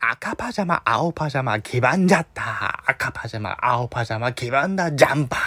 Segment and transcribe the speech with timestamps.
[0.00, 2.84] 赤パジャマ、青パジャマ、黄ばんじゃった。
[2.86, 5.40] 赤パジャマ、青パジャマ、黄ばんだジャンパー。